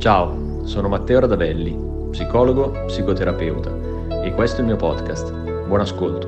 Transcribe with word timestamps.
Ciao, 0.00 0.64
sono 0.64 0.88
Matteo 0.88 1.20
Radavelli, 1.20 1.76
psicologo, 2.08 2.70
psicoterapeuta 2.86 4.22
e 4.24 4.32
questo 4.32 4.56
è 4.56 4.60
il 4.60 4.68
mio 4.68 4.76
podcast. 4.76 5.30
Buon 5.66 5.80
ascolto. 5.80 6.26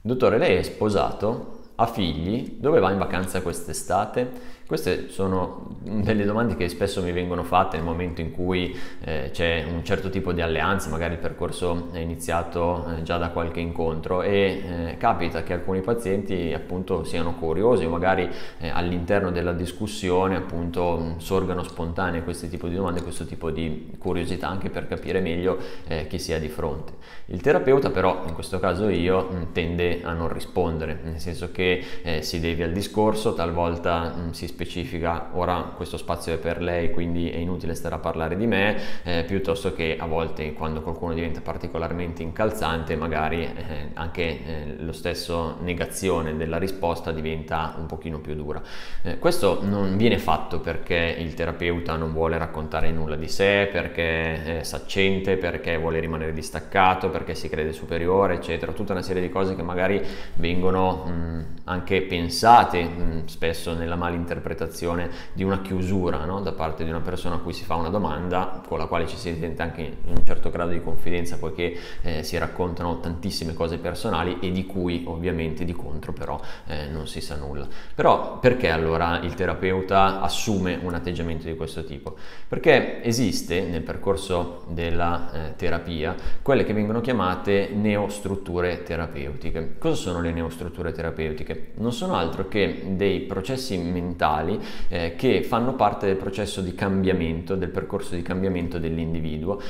Dottore, 0.00 0.38
lei 0.38 0.58
è 0.58 0.62
sposato? 0.62 1.57
Ha 1.80 1.86
figli? 1.86 2.56
Dove 2.58 2.80
va 2.80 2.90
in 2.90 2.98
vacanza 2.98 3.40
quest'estate? 3.40 4.56
Queste 4.66 5.08
sono 5.08 5.76
delle 5.80 6.24
domande 6.24 6.56
che 6.56 6.68
spesso 6.68 7.00
mi 7.02 7.12
vengono 7.12 7.44
fatte 7.44 7.76
nel 7.76 7.86
momento 7.86 8.20
in 8.20 8.32
cui 8.32 8.76
eh, 9.00 9.30
c'è 9.32 9.64
un 9.66 9.82
certo 9.84 10.10
tipo 10.10 10.32
di 10.32 10.42
alleanza, 10.42 10.90
magari 10.90 11.14
il 11.14 11.20
percorso 11.20 11.88
è 11.92 12.00
iniziato 12.00 12.84
eh, 12.84 13.02
già 13.02 13.16
da 13.16 13.30
qualche 13.30 13.60
incontro 13.60 14.22
e 14.22 14.90
eh, 14.90 14.96
capita 14.98 15.42
che 15.44 15.54
alcuni 15.54 15.80
pazienti 15.80 16.52
appunto 16.52 17.04
siano 17.04 17.36
curiosi 17.36 17.84
o 17.86 17.90
magari 17.90 18.28
eh, 18.58 18.68
all'interno 18.68 19.30
della 19.30 19.52
discussione 19.52 20.36
appunto 20.36 21.14
sorgano 21.18 21.62
spontanee 21.62 22.24
questo 22.24 22.48
tipo 22.48 22.66
di 22.66 22.74
domande, 22.74 23.02
questo 23.02 23.24
tipo 23.24 23.50
di 23.50 23.94
curiosità 23.98 24.48
anche 24.48 24.68
per 24.68 24.86
capire 24.88 25.20
meglio 25.20 25.56
eh, 25.86 26.06
chi 26.08 26.18
sia 26.18 26.38
di 26.38 26.48
fronte. 26.48 26.92
Il 27.26 27.40
terapeuta 27.40 27.90
però, 27.90 28.24
in 28.26 28.34
questo 28.34 28.58
caso 28.58 28.88
io, 28.88 29.28
mh, 29.30 29.52
tende 29.52 30.00
a 30.02 30.12
non 30.12 30.30
rispondere, 30.30 30.98
nel 31.04 31.20
senso 31.20 31.50
che 31.52 31.67
eh, 32.02 32.22
si 32.22 32.40
devia 32.40 32.64
al 32.64 32.72
discorso, 32.72 33.34
talvolta 33.34 34.14
mh, 34.14 34.30
si 34.32 34.46
specifica 34.46 35.30
ora 35.32 35.72
questo 35.76 35.96
spazio 35.96 36.32
è 36.34 36.38
per 36.38 36.60
lei 36.62 36.90
quindi 36.90 37.30
è 37.30 37.36
inutile 37.36 37.74
stare 37.74 37.94
a 37.94 37.98
parlare 37.98 38.36
di 38.36 38.46
me 38.46 38.76
eh, 39.02 39.24
piuttosto 39.26 39.72
che 39.72 39.96
a 39.98 40.06
volte 40.06 40.52
quando 40.52 40.82
qualcuno 40.82 41.14
diventa 41.14 41.40
particolarmente 41.40 42.22
incalzante 42.22 42.96
magari 42.96 43.42
eh, 43.44 43.90
anche 43.94 44.22
eh, 44.22 44.74
lo 44.78 44.92
stesso 44.92 45.56
negazione 45.60 46.36
della 46.36 46.58
risposta 46.58 47.12
diventa 47.12 47.74
un 47.78 47.86
pochino 47.86 48.18
più 48.18 48.34
dura. 48.34 48.62
Eh, 49.02 49.18
questo 49.18 49.60
non 49.62 49.96
viene 49.96 50.18
fatto 50.18 50.60
perché 50.60 51.16
il 51.18 51.34
terapeuta 51.34 51.96
non 51.96 52.12
vuole 52.12 52.38
raccontare 52.38 52.90
nulla 52.90 53.16
di 53.16 53.28
sé 53.28 53.68
perché 53.70 54.60
è 54.60 54.62
saccente 54.62 55.36
perché 55.36 55.76
vuole 55.76 56.00
rimanere 56.00 56.32
distaccato 56.32 57.10
perché 57.10 57.34
si 57.34 57.48
crede 57.48 57.72
superiore 57.72 58.34
eccetera 58.34 58.72
tutta 58.72 58.92
una 58.92 59.02
serie 59.02 59.22
di 59.22 59.28
cose 59.28 59.54
che 59.54 59.62
magari 59.62 60.02
vengono 60.34 61.04
mh, 61.04 61.44
anche 61.68 62.02
pensate 62.02 62.82
mh, 62.82 63.26
spesso 63.26 63.74
nella 63.74 63.96
malinterpretazione 63.96 64.56
interpretazione 64.58 65.10
di 65.32 65.42
una 65.42 65.60
chiusura 65.60 66.24
no? 66.24 66.40
da 66.40 66.52
parte 66.52 66.84
di 66.84 66.90
una 66.90 67.00
persona 67.00 67.36
a 67.36 67.38
cui 67.38 67.52
si 67.52 67.64
fa 67.64 67.74
una 67.74 67.88
domanda 67.88 68.62
con 68.66 68.78
la 68.78 68.86
quale 68.86 69.06
ci 69.06 69.16
si 69.16 69.34
sente 69.38 69.62
anche 69.62 69.82
in 69.82 70.16
un 70.16 70.24
certo 70.24 70.50
grado 70.50 70.70
di 70.70 70.82
confidenza 70.82 71.38
poiché 71.38 71.76
eh, 72.02 72.22
si 72.22 72.36
raccontano 72.38 73.00
tantissime 73.00 73.54
cose 73.54 73.78
personali 73.78 74.38
e 74.40 74.50
di 74.50 74.66
cui 74.66 75.04
ovviamente 75.06 75.64
di 75.64 75.72
contro 75.72 76.12
però 76.12 76.40
eh, 76.66 76.86
non 76.86 77.06
si 77.06 77.20
sa 77.20 77.36
nulla. 77.36 77.66
Però 77.94 78.38
perché 78.38 78.70
allora 78.70 79.20
il 79.20 79.34
terapeuta 79.34 80.20
assume 80.20 80.78
un 80.80 80.94
atteggiamento 80.94 81.46
di 81.46 81.56
questo 81.56 81.84
tipo? 81.84 82.16
Perché 82.46 83.02
esiste 83.02 83.62
nel 83.62 83.82
percorso 83.82 84.64
della 84.68 85.30
eh, 85.32 85.56
terapia 85.56 86.14
quelle 86.42 86.64
che 86.64 86.72
vengono 86.72 87.00
chiamate 87.00 87.70
neostrutture 87.72 88.82
terapeutiche. 88.82 89.76
Cosa 89.78 89.94
sono 89.94 90.20
le 90.20 90.32
neostrutture 90.32 90.92
terapeutiche? 90.92 91.57
Non 91.74 91.92
sono 91.92 92.14
altro 92.14 92.48
che 92.48 92.82
dei 92.96 93.20
processi 93.20 93.76
mentali 93.78 94.58
eh, 94.88 95.14
che 95.16 95.42
fanno 95.42 95.74
parte 95.74 96.06
del 96.06 96.16
processo 96.16 96.60
di 96.60 96.74
cambiamento, 96.74 97.54
del 97.54 97.70
percorso 97.70 98.14
di 98.14 98.22
cambiamento 98.22 98.78
dell'individuo, 98.78 99.60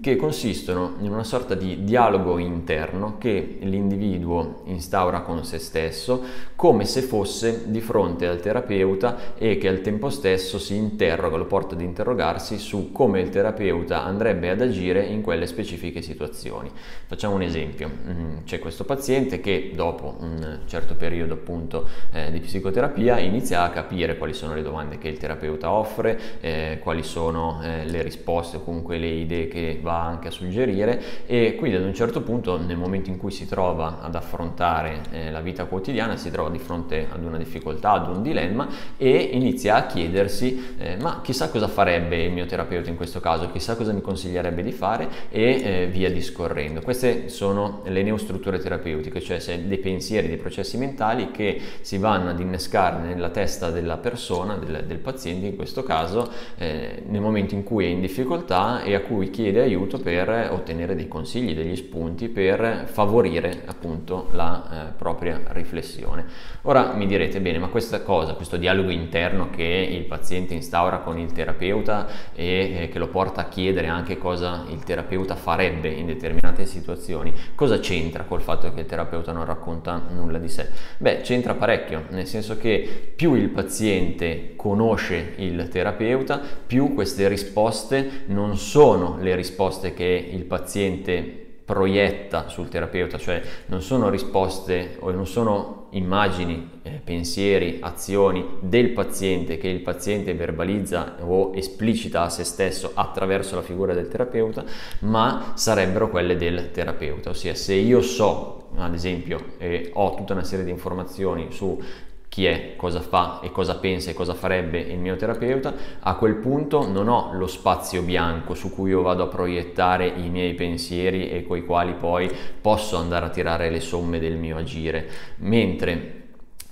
che 0.00 0.16
consistono 0.16 0.94
in 1.00 1.12
una 1.12 1.24
sorta 1.24 1.54
di 1.54 1.84
dialogo 1.84 2.38
interno 2.38 3.16
che 3.18 3.58
l'individuo 3.60 4.62
instaura 4.66 5.20
con 5.20 5.44
se 5.44 5.58
stesso 5.58 6.22
come 6.56 6.84
se 6.84 7.02
fosse 7.02 7.70
di 7.70 7.80
fronte 7.80 8.26
al 8.26 8.40
terapeuta 8.40 9.34
e 9.36 9.58
che 9.58 9.68
al 9.68 9.80
tempo 9.80 10.10
stesso 10.10 10.58
si 10.58 10.74
interroga, 10.74 11.36
lo 11.36 11.46
porta 11.46 11.74
ad 11.74 11.80
interrogarsi 11.80 12.58
su 12.58 12.92
come 12.92 13.20
il 13.20 13.30
terapeuta 13.30 14.04
andrebbe 14.04 14.50
ad 14.50 14.60
agire 14.60 15.04
in 15.04 15.22
quelle 15.22 15.46
specifiche 15.46 16.02
situazioni. 16.02 16.70
Facciamo 17.06 17.34
un 17.34 17.42
esempio, 17.42 17.88
mm, 17.88 18.36
c'è 18.44 18.58
questo 18.58 18.84
paziente 18.84 19.40
che 19.40 19.72
dopo 19.74 20.16
un 20.20 20.60
certo 20.66 20.94
periodo 20.94 21.36
appunto 21.38 21.88
eh, 22.12 22.30
di 22.30 22.40
psicoterapia 22.40 23.18
inizia 23.18 23.62
a 23.62 23.70
capire 23.70 24.16
quali 24.16 24.34
sono 24.34 24.54
le 24.54 24.62
domande 24.62 24.98
che 24.98 25.08
il 25.08 25.18
terapeuta 25.18 25.70
offre, 25.70 26.18
eh, 26.40 26.78
quali 26.82 27.02
sono 27.02 27.60
eh, 27.62 27.84
le 27.86 28.02
risposte 28.02 28.58
o 28.58 28.62
comunque 28.62 28.98
le 28.98 29.06
idee 29.06 29.48
che 29.48 29.78
va 29.80 30.04
anche 30.04 30.28
a 30.28 30.30
suggerire 30.30 31.26
e 31.26 31.54
quindi 31.56 31.76
ad 31.76 31.84
un 31.84 31.94
certo 31.94 32.22
punto 32.22 32.58
nel 32.58 32.76
momento 32.76 33.10
in 33.10 33.16
cui 33.16 33.30
si 33.30 33.46
trova 33.46 34.00
ad 34.00 34.14
affrontare 34.14 35.00
eh, 35.10 35.30
la 35.30 35.40
vita 35.40 35.64
quotidiana 35.64 36.16
si 36.16 36.30
trova 36.30 36.50
di 36.50 36.58
fronte 36.58 37.06
ad 37.10 37.24
una 37.24 37.38
difficoltà, 37.38 37.92
ad 37.92 38.08
un 38.08 38.22
dilemma 38.22 38.68
e 38.96 39.30
inizia 39.32 39.76
a 39.76 39.86
chiedersi 39.86 40.76
eh, 40.78 40.96
ma 41.00 41.20
chissà 41.22 41.48
cosa 41.50 41.68
farebbe 41.68 42.22
il 42.24 42.32
mio 42.32 42.46
terapeuta 42.46 42.90
in 42.90 42.96
questo 42.96 43.20
caso, 43.20 43.50
chissà 43.50 43.76
cosa 43.76 43.92
mi 43.92 44.00
consiglierebbe 44.00 44.62
di 44.62 44.72
fare 44.72 45.08
e 45.30 45.60
eh, 45.62 45.88
via 45.90 46.10
discorrendo. 46.10 46.80
Queste 46.80 47.28
sono 47.28 47.82
le 47.84 48.02
neostrutture 48.02 48.58
terapeutiche, 48.58 49.20
cioè 49.20 49.38
dei 49.60 49.78
pensieri, 49.78 50.28
dei 50.28 50.36
processi 50.36 50.76
mentali 50.76 51.27
che 51.30 51.60
si 51.80 51.98
vanno 51.98 52.30
ad 52.30 52.40
innescare 52.40 52.98
nella 52.98 53.30
testa 53.30 53.70
della 53.70 53.96
persona 53.96 54.56
del, 54.56 54.84
del 54.86 54.98
paziente 54.98 55.46
in 55.46 55.56
questo 55.56 55.82
caso, 55.82 56.30
eh, 56.56 57.02
nel 57.06 57.20
momento 57.20 57.54
in 57.54 57.64
cui 57.64 57.84
è 57.84 57.88
in 57.88 58.00
difficoltà 58.00 58.82
e 58.82 58.94
a 58.94 59.00
cui 59.00 59.30
chiede 59.30 59.60
aiuto 59.60 59.98
per 59.98 60.50
ottenere 60.50 60.94
dei 60.94 61.08
consigli, 61.08 61.54
degli 61.54 61.76
spunti 61.76 62.28
per 62.28 62.84
favorire 62.86 63.62
appunto 63.66 64.28
la 64.32 64.88
eh, 64.88 64.92
propria 64.96 65.40
riflessione. 65.48 66.26
Ora 66.62 66.92
mi 66.92 67.06
direte 67.06 67.40
bene, 67.40 67.58
ma 67.58 67.68
questa 67.68 68.02
cosa, 68.02 68.34
questo 68.34 68.56
dialogo 68.56 68.90
interno 68.90 69.50
che 69.50 69.88
il 69.90 70.04
paziente 70.04 70.54
instaura 70.54 70.98
con 70.98 71.18
il 71.18 71.32
terapeuta 71.32 72.06
e 72.34 72.82
eh, 72.82 72.88
che 72.88 72.98
lo 72.98 73.08
porta 73.08 73.42
a 73.42 73.48
chiedere 73.48 73.86
anche 73.88 74.18
cosa 74.18 74.64
il 74.68 74.82
terapeuta 74.84 75.34
farebbe 75.34 75.88
in 75.88 76.06
determinate 76.06 76.66
situazioni, 76.66 77.32
cosa 77.54 77.78
c'entra 77.78 78.24
col 78.24 78.42
fatto 78.42 78.72
che 78.72 78.80
il 78.80 78.86
terapeuta 78.86 79.32
non 79.32 79.44
racconta 79.44 80.02
nulla 80.10 80.38
di 80.38 80.48
sé? 80.48 80.68
Beh, 80.98 81.07
c'entra 81.16 81.54
parecchio, 81.54 82.04
nel 82.10 82.26
senso 82.26 82.56
che 82.56 83.12
più 83.14 83.34
il 83.34 83.48
paziente 83.48 84.52
conosce 84.56 85.34
il 85.36 85.68
terapeuta, 85.68 86.40
più 86.66 86.94
queste 86.94 87.28
risposte 87.28 88.24
non 88.26 88.56
sono 88.56 89.18
le 89.20 89.34
risposte 89.34 89.94
che 89.94 90.28
il 90.32 90.44
paziente 90.44 91.46
proietta 91.68 92.48
sul 92.48 92.68
terapeuta, 92.68 93.18
cioè 93.18 93.42
non 93.66 93.82
sono 93.82 94.08
risposte 94.08 94.96
o 95.00 95.10
non 95.10 95.26
sono 95.26 95.88
immagini, 95.90 96.80
eh, 96.82 97.00
pensieri, 97.04 97.78
azioni 97.82 98.44
del 98.60 98.90
paziente 98.90 99.58
che 99.58 99.68
il 99.68 99.80
paziente 99.80 100.32
verbalizza 100.32 101.16
o 101.20 101.52
esplicita 101.54 102.22
a 102.22 102.30
se 102.30 102.44
stesso 102.44 102.92
attraverso 102.94 103.54
la 103.54 103.62
figura 103.62 103.92
del 103.92 104.08
terapeuta, 104.08 104.64
ma 105.00 105.52
sarebbero 105.56 106.08
quelle 106.08 106.36
del 106.36 106.70
terapeuta, 106.70 107.30
ossia 107.30 107.54
se 107.54 107.74
io 107.74 108.00
so, 108.00 108.57
ad 108.76 108.94
esempio, 108.94 109.52
eh, 109.58 109.90
ho 109.94 110.14
tutta 110.14 110.32
una 110.32 110.44
serie 110.44 110.64
di 110.64 110.70
informazioni 110.70 111.48
su 111.50 111.80
chi 112.28 112.44
è, 112.44 112.74
cosa 112.76 113.00
fa 113.00 113.40
e 113.42 113.50
cosa 113.50 113.78
pensa 113.78 114.10
e 114.10 114.14
cosa 114.14 114.34
farebbe 114.34 114.78
il 114.78 114.98
mio 114.98 115.16
terapeuta, 115.16 115.74
a 116.00 116.14
quel 116.16 116.36
punto 116.36 116.86
non 116.86 117.08
ho 117.08 117.30
lo 117.32 117.46
spazio 117.46 118.02
bianco 118.02 118.54
su 118.54 118.70
cui 118.72 118.90
io 118.90 119.02
vado 119.02 119.24
a 119.24 119.28
proiettare 119.28 120.06
i 120.06 120.28
miei 120.28 120.54
pensieri 120.54 121.30
e 121.30 121.46
coi 121.46 121.64
quali 121.64 121.94
poi 121.94 122.30
posso 122.60 122.96
andare 122.96 123.26
a 123.26 123.30
tirare 123.30 123.70
le 123.70 123.80
somme 123.80 124.18
del 124.18 124.36
mio 124.36 124.58
agire, 124.58 125.08
mentre 125.38 126.17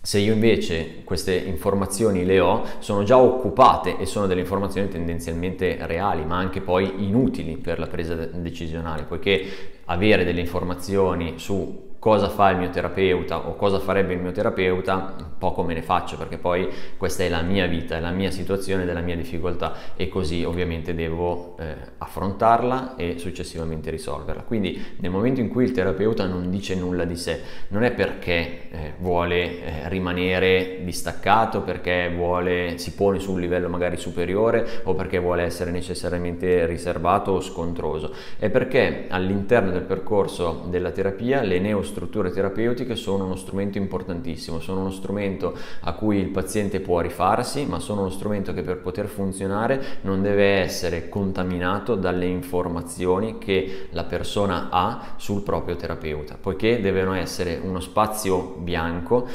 se 0.06 0.20
io 0.20 0.32
invece 0.32 1.02
queste 1.02 1.34
informazioni 1.34 2.24
le 2.24 2.38
ho, 2.38 2.62
sono 2.78 3.02
già 3.02 3.18
occupate 3.18 3.98
e 3.98 4.06
sono 4.06 4.28
delle 4.28 4.42
informazioni 4.42 4.86
tendenzialmente 4.86 5.76
reali, 5.80 6.24
ma 6.24 6.36
anche 6.36 6.60
poi 6.60 7.04
inutili 7.04 7.56
per 7.56 7.80
la 7.80 7.88
presa 7.88 8.14
decisionale, 8.14 9.02
poiché 9.02 9.44
avere 9.86 10.22
delle 10.22 10.38
informazioni 10.38 11.40
su 11.40 11.95
cosa 12.06 12.28
fa 12.28 12.50
il 12.50 12.58
mio 12.58 12.70
terapeuta 12.70 13.48
o 13.48 13.56
cosa 13.56 13.80
farebbe 13.80 14.14
il 14.14 14.20
mio 14.20 14.30
terapeuta, 14.30 15.12
poco 15.36 15.64
me 15.64 15.74
ne 15.74 15.82
faccio 15.82 16.16
perché 16.16 16.38
poi 16.38 16.68
questa 16.96 17.24
è 17.24 17.28
la 17.28 17.42
mia 17.42 17.66
vita, 17.66 17.96
è 17.96 18.00
la 18.00 18.12
mia 18.12 18.30
situazione, 18.30 18.84
della 18.84 19.00
mia 19.00 19.16
difficoltà 19.16 19.74
e 19.96 20.08
così 20.08 20.44
ovviamente 20.44 20.94
devo 20.94 21.56
eh, 21.58 21.74
affrontarla 21.98 22.94
e 22.94 23.18
successivamente 23.18 23.90
risolverla. 23.90 24.42
Quindi 24.42 24.80
nel 24.98 25.10
momento 25.10 25.40
in 25.40 25.48
cui 25.48 25.64
il 25.64 25.72
terapeuta 25.72 26.26
non 26.26 26.48
dice 26.48 26.76
nulla 26.76 27.04
di 27.04 27.16
sé, 27.16 27.40
non 27.70 27.82
è 27.82 27.90
perché 27.90 28.70
eh, 28.70 28.92
vuole 29.00 29.64
eh, 29.64 29.88
rimanere 29.88 30.82
distaccato, 30.84 31.62
perché 31.62 32.12
vuole, 32.14 32.78
si 32.78 32.94
pone 32.94 33.18
su 33.18 33.32
un 33.32 33.40
livello 33.40 33.68
magari 33.68 33.96
superiore 33.96 34.64
o 34.84 34.94
perché 34.94 35.18
vuole 35.18 35.42
essere 35.42 35.72
necessariamente 35.72 36.66
riservato 36.66 37.32
o 37.32 37.40
scontroso, 37.40 38.14
è 38.38 38.48
perché 38.48 39.06
all'interno 39.08 39.72
del 39.72 39.82
percorso 39.82 40.66
della 40.68 40.92
terapia 40.92 41.42
le 41.42 41.58
neostrutture 41.58 41.94
strutture 41.96 42.30
terapeutiche 42.30 42.94
sono 42.94 43.24
uno 43.24 43.36
strumento 43.36 43.78
importantissimo, 43.78 44.60
sono 44.60 44.80
uno 44.80 44.90
strumento 44.90 45.56
a 45.80 45.94
cui 45.94 46.18
il 46.18 46.28
paziente 46.28 46.80
può 46.80 47.00
rifarsi, 47.00 47.64
ma 47.64 47.78
sono 47.78 48.02
uno 48.02 48.10
strumento 48.10 48.52
che 48.52 48.60
per 48.60 48.80
poter 48.80 49.06
funzionare 49.06 50.00
non 50.02 50.20
deve 50.20 50.60
essere 50.60 51.08
contaminato 51.08 51.94
dalle 51.94 52.26
informazioni 52.26 53.38
che 53.38 53.88
la 53.92 54.04
persona 54.04 54.68
ha 54.70 55.14
sul 55.16 55.40
proprio 55.40 55.76
terapeuta, 55.76 56.36
poiché 56.38 56.82
devono 56.82 57.14
essere 57.14 57.58
uno 57.62 57.80
spazio 57.80 58.56
bianco 58.58 59.26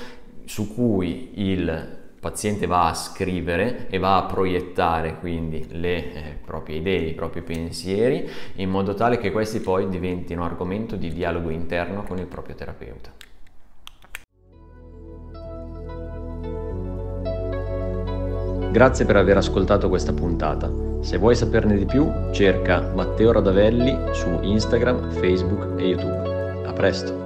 su 0.45 0.71
cui 0.71 1.31
il 1.35 2.00
paziente 2.21 2.68
va 2.68 2.88
a 2.88 2.94
scrivere 2.94 3.88
e 3.89 3.97
va 3.97 4.15
a 4.15 4.23
proiettare 4.23 5.18
quindi 5.19 5.65
le 5.71 6.13
eh, 6.13 6.38
proprie 6.45 6.77
idee, 6.77 7.09
i 7.09 7.13
propri 7.13 7.41
pensieri, 7.41 8.29
in 8.56 8.69
modo 8.69 8.94
tale 8.94 9.18
che 9.18 9.31
questi 9.31 9.59
poi 9.59 9.89
diventino 9.89 10.45
argomento 10.45 10.95
di 10.95 11.12
dialogo 11.12 11.50
interno 11.50 12.03
con 12.03 12.19
il 12.19 12.27
proprio 12.27 12.56
terapeuta. 12.56 13.12
Grazie 18.71 19.06
per 19.06 19.17
aver 19.17 19.35
ascoltato 19.35 19.89
questa 19.89 20.13
puntata. 20.13 20.71
Se 21.01 21.17
vuoi 21.17 21.35
saperne 21.35 21.75
di 21.75 21.85
più, 21.85 22.09
cerca 22.31 22.91
Matteo 22.94 23.31
Radavelli 23.33 24.13
su 24.13 24.39
Instagram, 24.41 25.12
Facebook 25.12 25.79
e 25.79 25.88
YouTube. 25.88 26.65
A 26.65 26.71
presto! 26.71 27.20